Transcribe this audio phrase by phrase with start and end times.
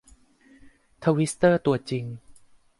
[1.03, 2.05] ทวิสเตอร์ ตัวจริง